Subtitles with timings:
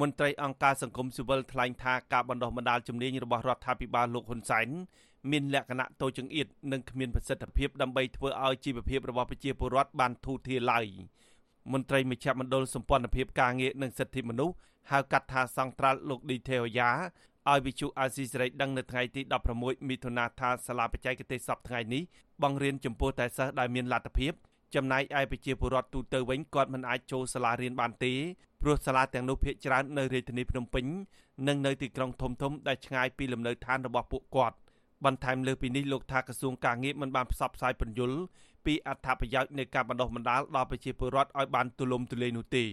[0.00, 4.68] មន្ត្រីអង្គការសង្គមស៊ីវិលថ្លែងថាការបណ្ដុះបណ្ដាលជំនាញរបស់រដ្ឋាភិបាលលោកហ៊ុនសែន
[5.30, 10.86] មានលក្ខណៈតូចចង្អៀតនិងគ្មានប្រសិទ្ធភាពដើម្បីធ្វើឲ្យជីវភាពរបស់ប្រជាពលរដ្ឋបានធូរធារឡើយ
[11.72, 14.56] មន្ត្រីមជ្ឈមណ្ឌលសម្ព័ន្ធភាពការងារនិងសិទ្ធិមនុស្ស
[14.90, 16.90] ហៅកាត់ថាសង្ត្រាល់លោកឌីថេអូយ៉ា
[17.50, 19.20] ឲ្យវិទ្យុអាស៊ីសេរីដឹងនៅថ្ងៃទី
[19.56, 22.02] 16មិថុនាថាសាលាបច្ចេកទេសសប្តាហ៍ថ្ងៃនេះ
[22.42, 24.32] បង្រៀនចំពោះតែសិស្សដែលមានលទ្ធភាព
[24.74, 28.12] ចំណែកឯប្រជាពលរដ្ឋទូទៅវិញគាត់មិនអាចចូលសាលារៀនបានទេ
[28.62, 30.84] ព្រោះសាលាទាំងនោះភាគច្រើននៅរាជធានីភ្នំពេញ
[31.48, 34.56] និងនៅទីក្រុងធំៗដែលឆ្ងាយពីលំនៅឋានរបស់ពួកគាត់
[35.04, 38.18] បន្ថែមលើពីនេះលោកថាក្រសួងការងារមិនបានផ្សព្វផ្សាយពន្យល់
[38.66, 42.64] ពីអត្ថប្រយោជន៍នៃការបណ្ដុះបណ្ដាលដល់ប្រជាពលរដ្ឋឲ្យបានទូលំទូលាយនោះទេ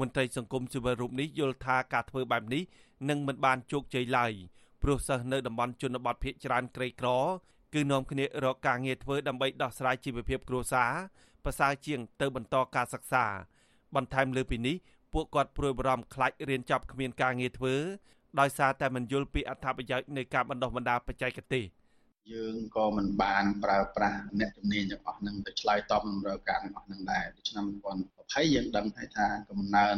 [0.00, 2.62] មន្ត្រីសង្គមស៊ីវិលរូបនេះយល់ថាការធ្វើបែបនេះ
[3.08, 4.32] នឹងមិនបានជោគជ័យឡើយ
[4.82, 7.08] ព្រោះសិស្សនៅតំបន់ជនបទភាគច្រើនក្រីក្រ
[7.76, 10.92] គឺនាំគ្នារកការងារធ្វើដើម្បីដោះស្រាយជីវភាពគ្រួសារ
[11.44, 13.24] ប្រសើរជាងទៅបន្តការសិក្សា
[13.94, 14.76] បន្ថែមលើពីនេះ
[15.12, 17.74] ពួកគាត់ព្រួយបារម្ភខ្លាចរៀនចប់គ្មានការងារធ្វើ
[18.40, 21.64] ដោយសារតែមិនយល់ពីអត្ថប្រយោជន៍នៃការបណ្ដុះបណ្ដាលបច្ចេកទេស
[22.32, 27.64] យើងក៏មិនបានប្រើប្រាស់អ្នកជំនាញទាំងអស់នឹងទៅឆ្លើយតបនឹងរកការទាំងអស់នឹងដែរដូច្នេះ
[28.06, 29.96] 2020យើងដឹងហើយថាកំណើន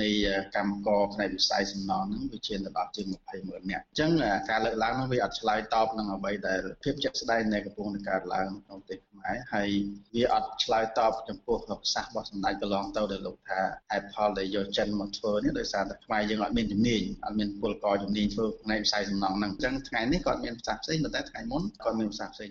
[0.00, 0.08] នៃ
[0.56, 4.10] កម្មករផ្នែកវិស័យសំណង់ហ្នឹងវាឈានទៅដល់ជាង20ម៉ឺននាក់អញ្ចឹង
[4.50, 9.68] ការលើកឡើងនោះវាអត់ឆ្លើយតបនឹងអ្វីដែលភាពជាក់ស្ដែងនៃកំពុងនឹងកើតឡើងក្នុងប្រទេស ខ្មែរហើយ
[10.14, 22.50] វាអត់ឆ្លើយតបចំពោះប្រសាសន៍របស់សម្ដេចកន្លងទៅដែលលោកថាហេតុផលដែលយកចិនមកធ្វើនេះដោយសារតែខ្មែរយើងអត់មានជំនាញអត់មានពលករជំនាញធ្វើផ្នែកវិស័យសំណង់ហ្នឹងអញ្ចឹងថ្ងៃនេះគាត់មានប្រសាសន៍ផ្សេងប៉ុន្តែថ្ងៃមុនគាត់មានប្រសាសន៍ផ្សេង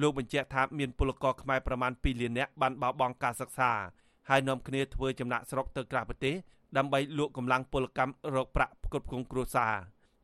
[0.00, 3.72] លោកបញ្ជាក់ថាមានពលករខ្មែរប្រមាណ2លាននាក់បានបោះបង់ការសិក្សា
[4.28, 6.34] ហើយនាំគ្នាធ្វើចំណាក់ស្រុកទៅក្រៅប្រទេស
[6.76, 9.74] ដើម្បីលក់កម្លាំងពលកម្មរកប្រាក់ផ្គត់ផ្គង់គ្រួសារ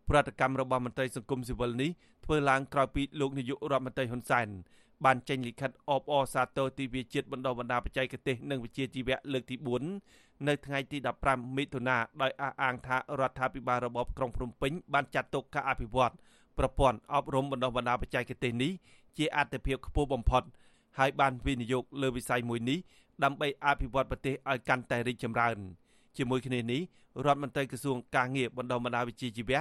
[0.09, 1.91] ប្រតិកម្មរបស់មន្ត្រីសង្គមស៊ីវិលនេះ
[2.25, 4.49] ធ្វើឡើងក្រោយពីលោកនាយករដ្ឋមន្ត្រីហ៊ុនសែន
[5.05, 9.57] បានចេញលិខិតអបអរសាទរទិវាជាតិបណ្ដុះបណ្ដាលបច្ចេកទេសនិងវិជ្ជាជីវៈលើកទី
[10.01, 16.13] 4នៅថ្ងៃទី15មិថុនាដោយអះអាងថារដ្ឋាភិបាលរបបក្រុងភ្នំពេញបានចាត់ទុកការអភិវឌ្ឍ
[16.59, 18.73] ប្រព័ន្ធអប់រំបណ្ដុះបណ្ដាលបច្ចេកទេសនេះ
[19.19, 20.43] ជាអាទិភាពខ្ពស់បំផុត
[20.99, 22.79] ហើយបានវិនិយោគលើវិស័យមួយនេះ
[23.25, 25.57] ដើម្បីអភិវឌ្ឍប្រទេសឲ្យកាន់តែរីកចម្រើន
[26.17, 26.81] ជាមួយគ្នានេះ
[27.25, 29.61] រដ្ឋមន្ត្រីក្រសួងការងារបណ្ដុំបណ្ដាវិជ្ជាជីវៈ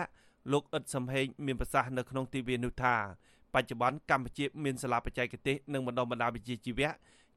[0.52, 2.96] លោកអ៊ិតសំហេងមានប្រសាសន៍នៅក្នុងទិវានោះថា
[3.54, 6.90] បច្ចុប្បន្នកម្ពុជាមានសាលាបច្ចេកទេសនិងបណ្ដុំបណ្ដាវិជ្ជាជីវៈ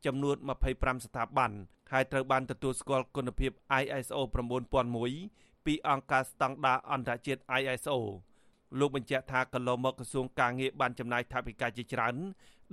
[0.04, 0.36] ចំនួន
[0.70, 1.50] 25ស្ថាប័ន
[1.92, 3.50] ហើយត្រូវបានទទួលស្គាល់គុណភាព
[3.82, 4.18] ISO
[4.92, 7.96] 9001ពីអង្គការស្តង់ដារអន្តរជាតិ ISO
[8.78, 12.16] លោកបញ្ជាក់ថាកន្លងមកក្រសួងការងារបានចំណាយថវិកាជាច្រើន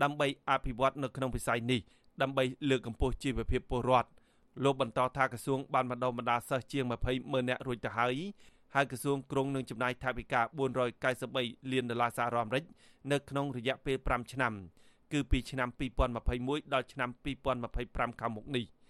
[0.03, 1.81] ដើម្បីអភិវឌ្ឍនៅក្នុងវិស័យនេះ
[2.21, 4.09] ដើម្បីលើកកម្ពស់ជីវភាពពលរដ្ឋ
[4.63, 8.15] លោកបន្តថាក្រសួងបានបណ្ដុះបណ្ដាលសិស្សជាង20ម៉ឺននាក់រួចទៅហើយ
[8.75, 10.41] ហើយក្រសួងក្រុងនឹងចំណាយថវិកា
[11.05, 12.63] 493លានដុល្លារសហរដ្ឋអាមេរិក
[13.11, 14.53] នៅក្នុងរយៈពេល5ឆ្នាំ
[15.13, 15.69] គឺពីឆ្នាំ
[16.21, 17.09] 2021ដល់ឆ្នាំ
[17.65, 18.65] 2025ខាងមុខនេះ។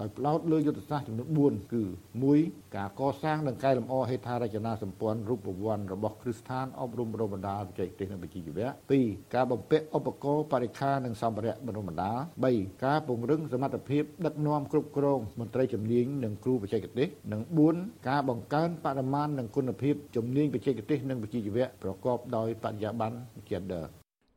[0.00, 1.84] ដោយផ្ដោតលើយុទ្ធសាស្ត្រចំនួន4គឺ
[2.28, 8.68] 1ការកសាងនិងកែលម្អហេដ្ឋារចនាសម្ព័ន្ធរូបវន្តរបស់គ្រឹះស្ថានអប់រំបណ្ដុះបណ្ដាលបច្ចេកទេសនិងវិជ្ជាជីវៈ
[9.00, 12.18] 2ការបំពាក់ឧបករណ៍បរិក្ខារនិងសម្ភារៈបណ្ដុះបណ្ដាល
[12.52, 17.42] 3ការពង្រឹងសមត្ថភាពដឹកនាំគ្រប់គ្រងមន្ត្រីជំនាញនិងគ្រូបច្ចេកទេសនិង
[17.74, 23.18] 4ការបង្កើនបរិមាណនិងគុណភាពជំនាញបច្ចេកទេសនិងវិជ្ជាជីវៈប្រកបដោយបរិយាបន្ន
[23.50, 23.86] gender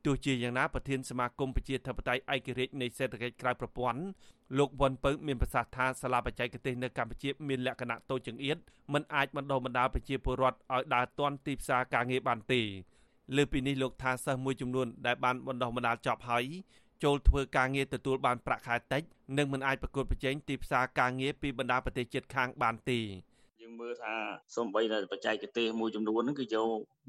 [0.05, 4.01] ទោះជាយ៉ាងណាប្រធានសមាគមប្រជាធិបតេយ្យឯករាជ្យនៃសេដ្ឋកិច្ចក្រៅប្រព័ន្ធ
[4.57, 8.57] លោកវ៉ុនពៅមានប្រសាសន៍ថាសាលាបច្ចេកទេសនៅកម្ពុជាមានលក្ខណៈតូចចង្អៀត
[8.93, 12.61] មិនអាចបណ្ដុះបណ្ដាលប្រជាពលរដ្ឋឲ្យដើរទាន់ទីផ្សារការងារបានទេ
[13.35, 16.45] លើពីនេះលោកថាសិស្សមួយចំនួនដែលបានបណ្ដុះបណ្ដាលចប់ហើយ
[17.03, 19.03] ចូលធ្វើការងារទទួលបានប្រាក់ខែតិច
[19.37, 22.99] និងមិនអាចប្រកួតប្រជែងទីផ្សារការងារពីបណ្ដាប្រទេសជិតខាងបានទេ
[23.71, 24.13] យើងមើលថា
[24.55, 26.67] សំបីតែបច្ចេកទេសមួយចំនួនហ្នឹងគឺយក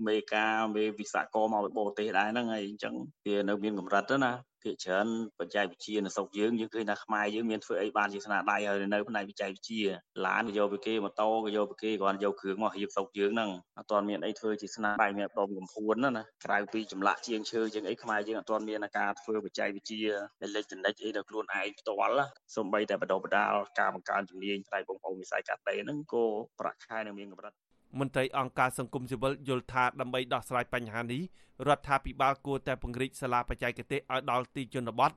[0.09, 2.95] មេការមេវិស្វករមកពីបរទេសដែរហ្នឹងហើយអញ្ចឹង
[3.27, 5.07] វានៅមានកម្រិតទៅណា ភាគច្រើន
[5.41, 9.85] បច្ចេកវិទ្យានៅស្រុកយើងយើងឃើញថាខ្មែរយើងមានធ្វើអីបានជាស្នាដៃហើយនៅផ្នែកបច្ចេកវិទ្យា
[10.27, 20.13] ឡានក៏យកពីគេម៉ូតូក៏យកពីគេគ្រាន់យកគ្រឿងមករៀបស្រុកយើងហ្នឹងអត់ទាន់មានអីធ្វើជាស្នាដៃមានដុំកំភួនណាណាក្រៅពីចម្លាក់ជាងឈើជាងអីខ្មែរយើងអត់ទាន់មានការធ្វើបច្ចេកវិទ្យា
[20.43, 26.25] អេឡិចត្រូនិកអីដល់ខ្លួនឯងផ្ទាល់សំបីតែបដិបដាលការបង្កើនជំនាញផ្នែកបងប្អូនវិស័យកាត់ដេរហ្នឹងក៏
[26.61, 27.55] ប្រាក់ខែនៅមានកម្រិត
[27.99, 31.23] មន្ត្រីអង្គការសង្គមស៊ីវិលយល់ថាដើម្បីដោះស្រាយបញ្ហានេះ
[31.69, 35.13] រដ្ឋាភិបាលគួរតែពង្រីកសាលាបច្ចេកទេសឲ្យដល់ទីជនបទ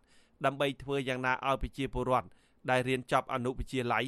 [0.45, 2.29] ដើម្បីធ្វើយ៉ាងណាឲ្យប្រជាពលរដ្ឋ
[2.69, 4.05] ដែលរៀនចប់អនុវិទ្យាល័យ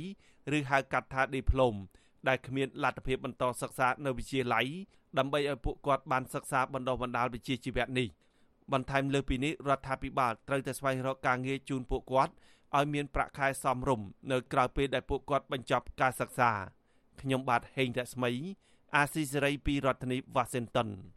[0.58, 1.75] ឬហៅកាត់ថាឌីប្លូម
[2.28, 4.68] ដែលគ្មានលទ្ធភាពបន្តសិក្សានៅវិទ្យាល័យ
[5.18, 8.08] ដើម្បីឲ្យពួកគាត់បានសិក្សាបណ្ដុះបណ្ដាលវិជ្ជាជីវៈនេះ
[8.74, 12.34] បន្ថែមលើពីនេះរដ្ឋាភិបាលត្រូវតែស្វែងរកការងារជូនពួកគាត់
[12.78, 16.52] ឲ្យមានប្រាក់ខែសមរម្យនៅក្រៅពេលដែលពួកគាត់បញ្ចប់ការសិក្សា
[17.22, 18.31] ខ្ញុំបាទហេងរស្មី
[18.96, 20.88] អាស៊ីសេរីពីរដ្ឋធានី Washington